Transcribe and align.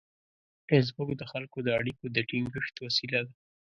فېسبوک 0.67 1.09
د 1.17 1.23
خلکو 1.31 1.57
د 1.63 1.69
اړیکو 1.79 2.05
د 2.15 2.17
ټینګښت 2.29 2.75
وسیله 2.85 3.19
ده 3.27 3.33